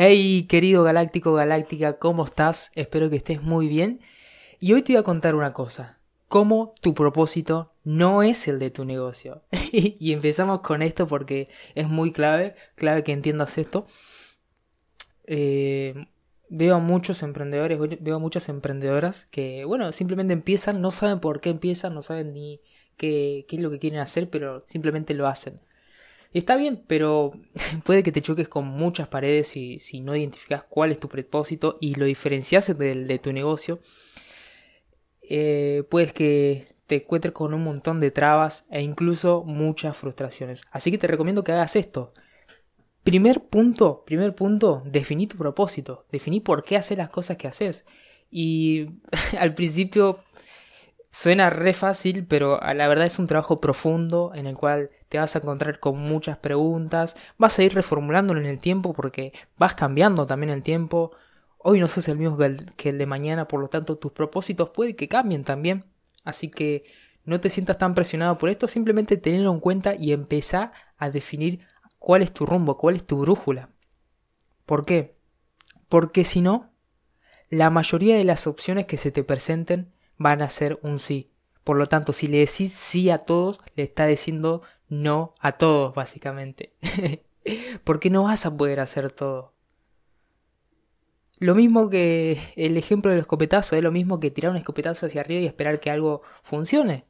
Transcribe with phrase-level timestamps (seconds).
[0.00, 2.70] Hey querido galáctico galáctica, ¿cómo estás?
[2.76, 4.00] Espero que estés muy bien.
[4.60, 5.98] Y hoy te voy a contar una cosa.
[6.28, 9.42] Cómo tu propósito no es el de tu negocio.
[9.72, 13.88] y empezamos con esto porque es muy clave, clave que entiendas esto.
[15.24, 16.06] Eh,
[16.48, 21.40] veo a muchos emprendedores, veo a muchas emprendedoras que, bueno, simplemente empiezan, no saben por
[21.40, 22.60] qué empiezan, no saben ni
[22.96, 25.60] qué, qué es lo que quieren hacer, pero simplemente lo hacen.
[26.32, 27.32] Está bien, pero
[27.84, 31.78] puede que te choques con muchas paredes si, si no identificas cuál es tu propósito
[31.80, 33.80] y lo diferencias de, de tu negocio.
[35.22, 40.62] Eh, puedes que te encuentres con un montón de trabas e incluso muchas frustraciones.
[40.70, 42.14] Así que te recomiendo que hagas esto.
[43.04, 47.86] Primer punto, primer punto, definí tu propósito, definí por qué hacer las cosas que haces.
[48.30, 48.86] Y
[49.38, 50.20] al principio
[51.10, 55.34] suena re fácil, pero la verdad es un trabajo profundo en el cual te vas
[55.34, 60.26] a encontrar con muchas preguntas, vas a ir reformulándolo en el tiempo porque vas cambiando
[60.26, 61.12] también el tiempo.
[61.58, 62.36] Hoy no sos el mismo
[62.76, 65.84] que el, de mañana, por lo tanto tus propósitos puede que cambien también.
[66.24, 66.84] Así que
[67.24, 71.60] no te sientas tan presionado por esto, simplemente tenlo en cuenta y empezá a definir
[71.98, 73.70] cuál es tu rumbo, cuál es tu brújula.
[74.66, 75.16] ¿Por qué?
[75.88, 76.70] Porque si no,
[77.48, 81.32] la mayoría de las opciones que se te presenten van a ser un sí.
[81.64, 85.94] Por lo tanto, si le decís sí a todos, le está diciendo no a todos,
[85.94, 86.72] básicamente.
[87.84, 89.54] Porque no vas a poder hacer todo.
[91.38, 95.20] Lo mismo que el ejemplo del escopetazo, es lo mismo que tirar un escopetazo hacia
[95.20, 97.04] arriba y esperar que algo funcione.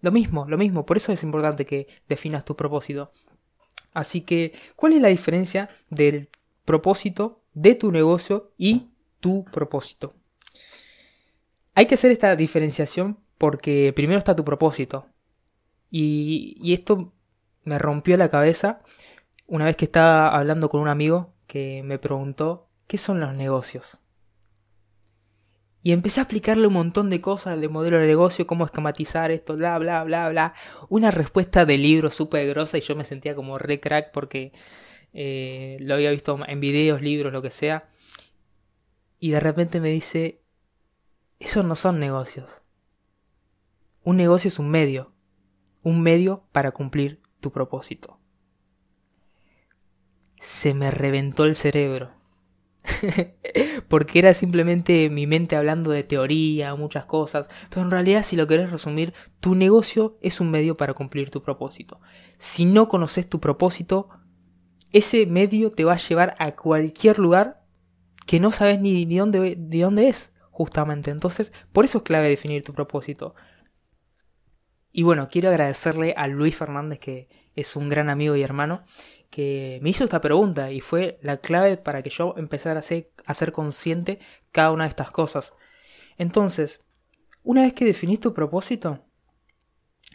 [0.00, 3.10] Lo mismo, lo mismo, por eso es importante que definas tu propósito.
[3.92, 6.28] Así que, ¿cuál es la diferencia del
[6.64, 10.14] propósito de tu negocio y tu propósito?
[11.74, 15.06] Hay que hacer esta diferenciación porque primero está tu propósito.
[15.96, 17.12] Y, esto
[17.62, 18.82] me rompió la cabeza
[19.46, 24.00] una vez que estaba hablando con un amigo que me preguntó qué son los negocios.
[25.84, 29.54] Y empecé a explicarle un montón de cosas de modelo de negocio, cómo esquematizar esto,
[29.54, 30.54] bla, bla, bla, bla.
[30.88, 34.52] Una respuesta de libro súper grosa y yo me sentía como re crack porque
[35.12, 37.88] eh, lo había visto en videos, libros, lo que sea.
[39.20, 40.42] Y de repente me dice,
[41.38, 42.62] esos no son negocios.
[44.02, 45.13] Un negocio es un medio,
[45.84, 48.18] un medio para cumplir tu propósito.
[50.40, 52.10] Se me reventó el cerebro.
[53.88, 58.46] Porque era simplemente mi mente hablando de teoría, muchas cosas, pero en realidad si lo
[58.46, 62.00] querés resumir, tu negocio es un medio para cumplir tu propósito.
[62.36, 64.08] Si no conoces tu propósito,
[64.92, 67.62] ese medio te va a llevar a cualquier lugar
[68.26, 71.10] que no sabes ni, ni dónde, ni dónde es justamente.
[71.10, 73.34] Entonces, por eso es clave definir tu propósito.
[74.96, 78.84] Y bueno, quiero agradecerle a Luis Fernández, que es un gran amigo y hermano,
[79.28, 83.52] que me hizo esta pregunta y fue la clave para que yo empezara a ser,
[83.52, 84.20] consciente
[84.52, 85.52] cada una de estas cosas.
[86.16, 86.86] Entonces,
[87.42, 89.04] una vez que definís tu propósito,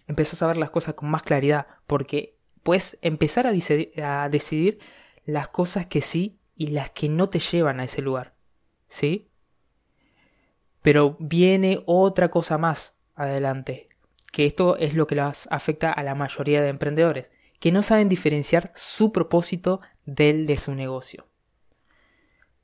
[0.08, 4.80] empezás a ver las cosas con más claridad, porque puedes empezar a, a decidir
[5.26, 8.34] las cosas que sí y las que no te llevan a ese lugar.
[8.88, 9.30] ¿Sí?
[10.82, 13.89] Pero viene otra cosa más adelante,
[14.32, 18.10] que esto es lo que las afecta a la mayoría de emprendedores, que no saben
[18.10, 21.28] diferenciar su propósito del de su negocio.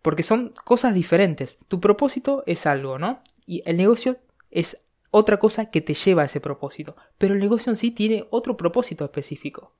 [0.01, 1.57] Porque son cosas diferentes.
[1.67, 3.21] Tu propósito es algo, ¿no?
[3.45, 4.17] Y el negocio
[4.51, 6.95] es otra cosa que te lleva a ese propósito.
[7.17, 9.73] Pero el negocio en sí tiene otro propósito específico.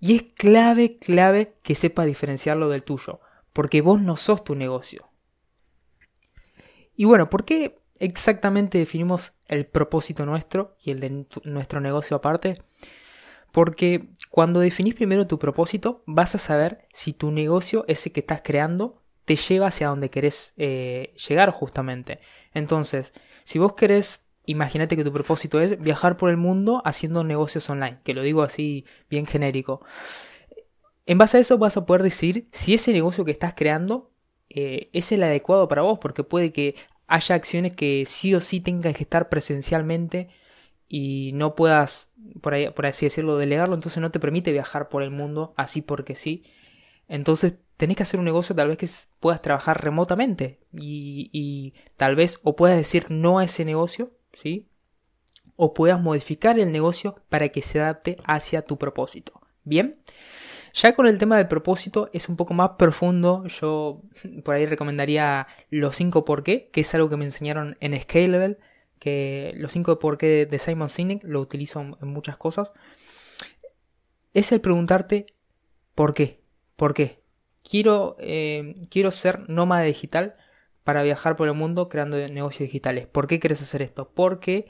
[0.00, 3.20] Y es clave, clave que sepa diferenciarlo del tuyo.
[3.52, 5.08] Porque vos no sos tu negocio.
[6.96, 12.56] Y bueno, ¿por qué exactamente definimos el propósito nuestro y el de nuestro negocio aparte?
[13.52, 18.42] Porque cuando definís primero tu propósito, vas a saber si tu negocio, ese que estás
[18.42, 22.20] creando, te lleva hacia donde querés eh, llegar justamente.
[22.54, 23.12] Entonces,
[23.44, 27.98] si vos querés, imagínate que tu propósito es viajar por el mundo haciendo negocios online,
[28.04, 29.82] que lo digo así bien genérico.
[31.06, 34.10] En base a eso vas a poder decidir si ese negocio que estás creando
[34.50, 36.74] eh, es el adecuado para vos, porque puede que
[37.08, 40.28] haya acciones que sí o sí tengas que estar presencialmente
[40.88, 45.02] y no puedas, por, ahí, por así decirlo, delegarlo, entonces no te permite viajar por
[45.02, 46.44] el mundo así porque sí.
[47.08, 48.88] Entonces tenés que hacer un negocio tal vez que
[49.20, 54.68] puedas trabajar remotamente y, y tal vez o puedas decir no a ese negocio, ¿sí?
[55.56, 59.40] O puedas modificar el negocio para que se adapte hacia tu propósito.
[59.64, 59.98] Bien.
[60.78, 63.44] Ya con el tema del propósito es un poco más profundo.
[63.48, 64.00] Yo
[64.44, 68.58] por ahí recomendaría los 5 por qué, que es algo que me enseñaron en Scalable,
[69.00, 72.72] que los 5 por qué de Simon Sinek lo utilizo en muchas cosas.
[74.34, 75.26] Es el preguntarte
[75.96, 76.44] por qué,
[76.76, 77.24] por qué.
[77.68, 80.36] quiero, eh, quiero ser nómada digital
[80.84, 83.08] para viajar por el mundo creando negocios digitales.
[83.08, 84.12] ¿Por qué quieres hacer esto?
[84.14, 84.68] Porque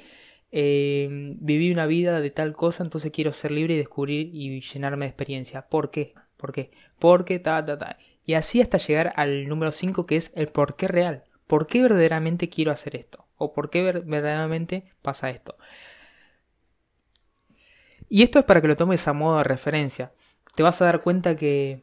[0.50, 1.08] eh,
[1.40, 5.10] viví una vida de tal cosa, entonces quiero ser libre y descubrir y llenarme de
[5.10, 5.68] experiencia.
[5.68, 6.14] ¿Por qué?
[6.36, 6.70] ¿Por qué?
[6.98, 7.98] Porque ta, ta, ta.
[8.24, 11.24] Y así hasta llegar al número 5 que es el por qué real.
[11.46, 13.26] ¿Por qué verdaderamente quiero hacer esto?
[13.36, 15.56] ¿O por qué verdaderamente pasa esto?
[18.08, 20.12] Y esto es para que lo tomes a modo de referencia.
[20.54, 21.82] Te vas a dar cuenta que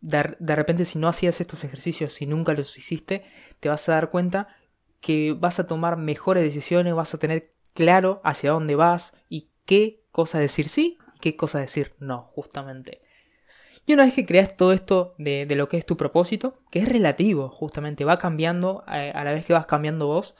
[0.00, 3.24] de, repente si no hacías estos ejercicios, si nunca los hiciste,
[3.60, 4.48] te vas a dar cuenta
[5.00, 10.02] que vas a tomar mejores decisiones, vas a tener claro hacia dónde vas y qué
[10.10, 13.02] cosas decir sí y qué cosas decir no, justamente.
[13.86, 16.88] Y una vez que creas todo esto de, lo que es tu propósito, que es
[16.88, 20.34] relativo, justamente va cambiando a, la vez que vas cambiando vos,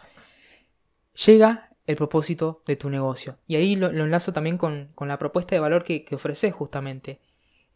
[1.27, 3.37] llega el propósito de tu negocio.
[3.47, 7.21] Y ahí lo, enlazo también con, la propuesta de valor que, que ofreces justamente.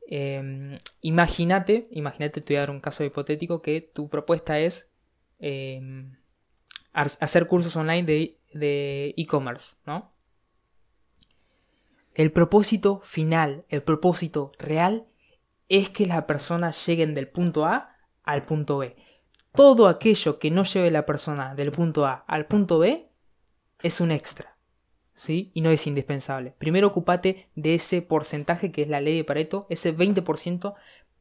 [0.06, 4.90] Em, imagínate, imagínate, te un caso hipotético, que tu propuesta es
[5.38, 6.16] em,
[6.94, 10.12] hacer cursos online de e-commerce, ¿no?
[12.14, 15.06] El propósito final, el propósito real
[15.68, 18.96] es que las personas lleguen del punto A al punto B.
[19.54, 23.08] Todo aquello que no lleve la persona del punto A al punto B
[23.82, 24.56] es un extra.
[25.14, 25.50] ¿Sí?
[25.54, 26.54] Y no es indispensable.
[26.58, 30.74] Primero ocupate de ese porcentaje que es la ley de Pareto, ese 20%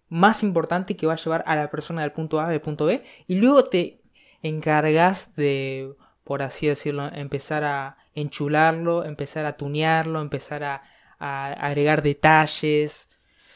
[0.09, 3.03] más importante que va a llevar a la persona del punto A al punto B,
[3.27, 4.01] y luego te
[4.44, 5.95] encargas de,
[6.27, 10.83] por así decirlo, empezar a enchularlo, empezar a tunearlo, empezar a,
[11.19, 13.09] agregar detalles,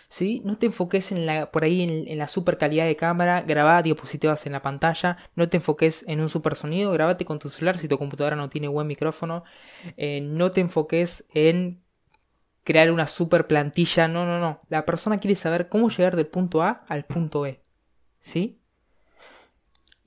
[0.07, 0.41] ¿sí?
[0.45, 4.45] No te enfoques en la, por ahí en, la super calidad de cámara, grabá diapositivas
[4.45, 7.89] en la pantalla, no te enfoques en un super sonido, grabate con tu celular si
[7.89, 9.43] tu computadora no tiene buen micrófono,
[9.97, 11.83] eh, no te enfoques en
[12.63, 14.61] crear una super plantilla, no, no, no.
[14.69, 17.61] La persona quiere saber cómo llegar del punto A al punto B,
[18.19, 18.60] ¿sí?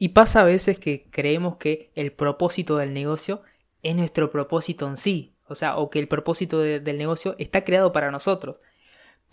[0.04, 3.42] Y pasa a veces que creemos que el propósito del negocio
[3.82, 7.92] es nuestro propósito en sí, o sea, o que el propósito del negocio está creado
[7.92, 8.56] para nosotros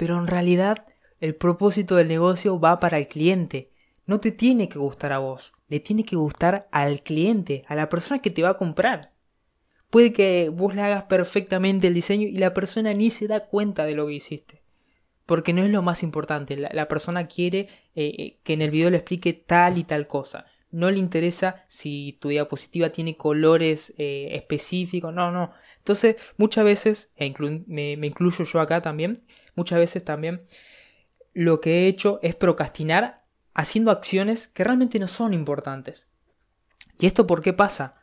[0.02, 0.88] pero en realidad
[1.20, 3.72] el propósito del negocio va para el cliente.
[4.08, 7.88] No te tiene que gustar a vos, le tiene que gustar al cliente, a la
[7.88, 9.14] persona que te va a comprar.
[9.92, 13.86] Puede que vos le hagas perfectamente el diseño y la persona ni se da cuenta
[13.86, 14.64] de lo que hiciste.
[15.28, 16.58] Porque no es lo más importante.
[16.58, 20.48] La, persona quiere eh, eh, que en el video le explique tal y tal cosa.
[20.72, 25.14] No le interesa si tu diapositiva tiene colores eh, específicos.
[25.14, 25.52] No, no.
[25.78, 27.34] Entonces, muchas veces, e
[27.68, 29.20] me, incluyo yo acá también,
[29.56, 30.46] muchas veces también
[31.34, 36.08] lo que he hecho es procrastinar haciendo acciones que realmente no son importantes.
[37.00, 37.96] ¿Y esto por qué pasa?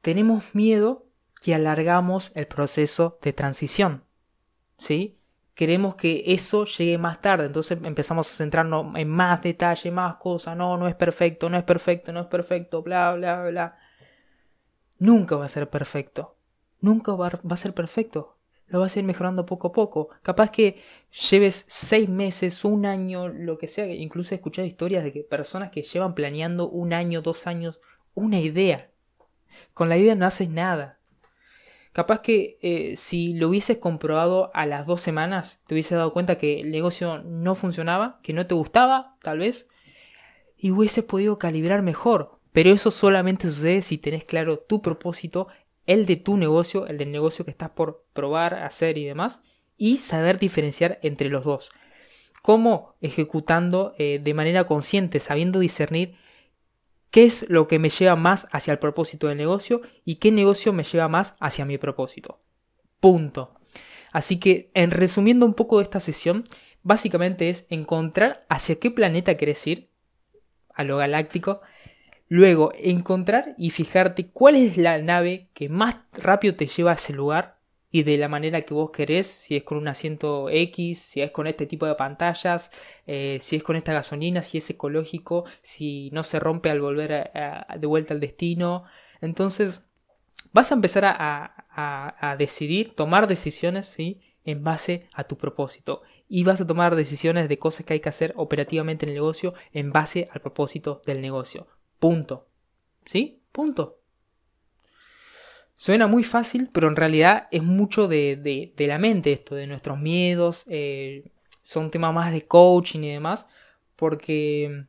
[0.00, 1.06] Tenemos miedo
[1.42, 4.04] que alargamos el proceso de transición.
[4.78, 5.21] ¿Sí?
[5.54, 10.56] Queremos que eso llegue más tarde, entonces empezamos a centrarnos en más detalle, más cosas,
[10.56, 13.78] no, no es perfecto, no es perfecto, no es perfecto, bla, bla, bla.
[14.98, 16.36] Nunca va a ser perfecto
[16.82, 18.36] nunca va, a ser perfecto.
[18.66, 20.10] Lo vas a ir mejorando poco a poco.
[20.22, 20.82] Capaz que
[21.30, 23.86] lleves seis meses, un año, lo que sea.
[23.86, 27.80] Incluso he escuchado historias de que personas que llevan planeando un año, dos años,
[28.14, 28.90] una idea.
[29.72, 30.98] Con la idea no haces nada.
[31.92, 36.38] Capaz que eh, si lo hubieses comprobado a las dos semanas, te hubieses dado cuenta
[36.38, 39.68] que el negocio no funcionaba, que no te gustaba, tal vez,
[40.56, 42.38] y hubieses podido calibrar mejor.
[42.52, 45.48] Pero eso solamente sucede si tenés claro tu propósito
[45.86, 49.42] el de tu negocio, el del negocio que estás por probar, hacer y demás,
[49.76, 51.70] y saber diferenciar entre los dos.
[52.40, 52.94] ¿Cómo?
[53.00, 56.16] Ejecutando eh, de manera consciente, sabiendo discernir
[57.12, 60.72] qué es lo que me lleva más hacia el propósito del negocio y qué negocio
[60.72, 62.40] me lleva más hacia mi propósito.
[62.98, 63.54] Punto.
[64.10, 66.42] Así que, en resumiendo un poco de esta sesión,
[66.82, 69.90] básicamente es encontrar hacia qué planeta querés ir,
[70.74, 71.60] a lo galáctico,
[72.34, 77.12] Luego, encontrar y fijarte cuál es la nave que más rápido te lleva a ese
[77.12, 77.58] lugar
[77.94, 81.30] y de la manera que vos querés, si es con un asiento X, si es
[81.30, 82.70] con este tipo de pantallas,
[83.06, 87.30] eh, si es con esta gasolina, si es ecológico, si no se rompe al volver
[87.78, 88.84] de vuelta al destino.
[89.20, 89.84] Entonces,
[90.54, 91.66] vas a empezar a,
[92.18, 94.22] a, decidir, tomar decisiones, ¿sí?
[94.44, 96.00] En base a tu propósito.
[96.28, 99.52] Y vas a tomar decisiones de cosas que hay que hacer operativamente en el negocio
[99.72, 101.66] en base al propósito del negocio.
[101.98, 102.48] Punto.
[103.04, 103.42] ¿Sí?
[103.52, 104.01] Punto.
[105.82, 110.62] Suena muy fácil, pero en realidad es mucho de, la mente esto, de nuestros miedos.
[110.68, 113.48] Eh, son temas más de coaching y demás,
[113.96, 114.86] porque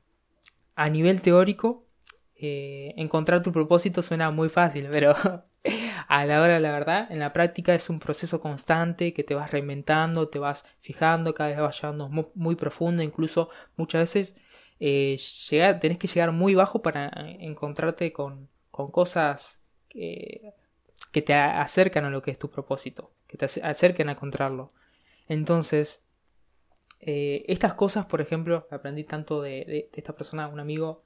[0.75, 1.87] a nivel teórico,
[2.35, 5.15] eh, encontrar tu propósito suena muy fácil, pero
[6.07, 9.33] a la hora de la verdad, en la práctica es un proceso constante que te
[9.33, 14.35] vas reinventando, te vas fijando, cada vez vas llevando muy, profundo, incluso muchas veces
[14.79, 15.17] eh,
[15.81, 17.09] tenés que llegar muy bajo para
[17.39, 19.59] encontrarte con, con cosas
[19.89, 20.53] que,
[21.11, 24.69] que te acercan a lo que es tu propósito, que te acerquen a encontrarlo.
[25.27, 26.03] Entonces,
[26.99, 31.03] eh, estas cosas, por ejemplo, aprendí tanto de, esta persona, un amigo,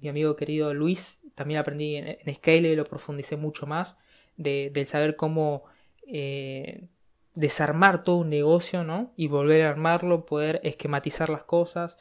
[0.00, 3.98] mi amigo querido Luis, también aprendí en, en Scale y lo profundicé mucho más,
[4.36, 5.64] de, del saber cómo
[6.06, 6.88] eh,
[7.34, 9.12] desarmar todo un negocio, ¿no?
[9.16, 11.98] Y volver a armarlo, poder esquematizar las cosas.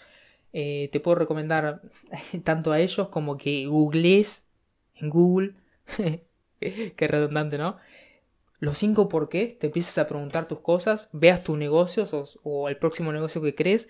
[0.54, 1.82] Eh, te puedo recomendar
[2.44, 4.48] tanto a ellos como que googlees
[4.96, 5.56] en Google,
[6.96, 7.78] qué redundante, ¿no?
[8.62, 12.78] los cinco por qué, te empiezas a preguntar tus cosas, veas tus negocios o, el
[12.78, 13.90] próximo negocio que crees,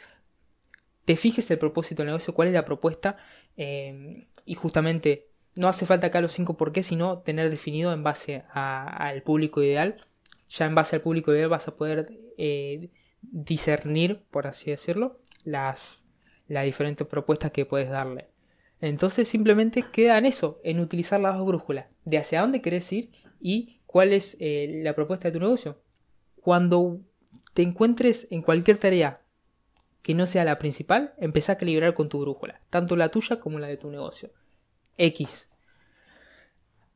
[1.03, 3.17] te fijes el propósito del negocio, cuál es la propuesta
[3.57, 8.01] eh, y justamente no hace falta acá los cinco por qué, sino tener definido en
[8.01, 10.05] base al público ideal.
[10.49, 12.89] Ya en base al público ideal vas a poder eh,
[13.21, 16.05] discernir, por así decirlo, las,
[16.47, 18.29] las diferentes propuestas que puedes darle.
[18.79, 23.11] Entonces simplemente queda en eso, en utilizar las dos brújulas, de hacia dónde querés ir
[23.39, 25.81] y ¿Cuál es eh, la propuesta de tu negocio?
[26.37, 27.01] Cuando
[27.53, 29.19] te encuentres en cualquier tarea
[30.01, 33.59] que no sea la principal, empezá a calibrar con tu brújula, tanto la tuya como
[33.59, 34.31] la de tu negocio.
[34.97, 35.49] X.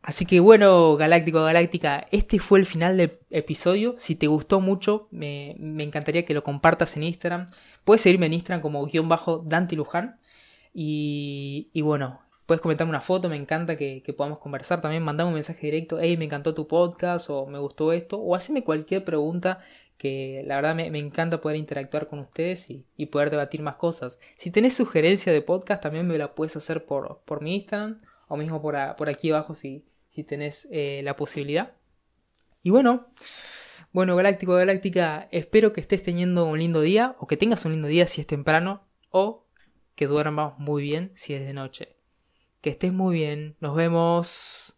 [0.02, 3.96] Así que bueno, Galáctico Galáctica, este fue el final del episodio.
[3.98, 5.52] Si te gustó mucho, me,
[5.84, 7.46] encantaría que lo compartas en Instagram.
[7.84, 10.18] Puedes seguirme en Instagram como guion bajo Dante Luján.
[10.74, 14.82] Y, y bueno, Puedes comentarme una foto, me encanta que, podamos conversar.
[14.82, 18.20] También mandame un mensaje directo, hey, me encantó tu podcast o me gustó esto.
[18.20, 19.62] O haceme cualquier pregunta
[19.98, 24.20] que la verdad me, encanta poder interactuar con ustedes y, poder debatir más cosas.
[24.36, 28.38] Si tenés sugerencia de podcast, también me la puedes hacer por, por mi Instagram o
[28.38, 28.76] mismo por,
[29.10, 31.74] aquí abajo si, si tenés eh, la posibilidad.
[32.62, 33.08] Y bueno,
[33.92, 37.88] bueno, Galáctico Galáctica, espero que estés teniendo un lindo día o que tengas un lindo
[37.88, 39.48] día si es temprano o
[39.96, 41.95] que duermas muy bien si es de noche.
[42.66, 43.56] Que estés muy bien.
[43.60, 44.75] Nos vemos.